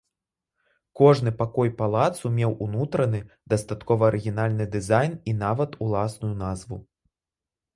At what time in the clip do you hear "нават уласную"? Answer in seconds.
5.45-6.33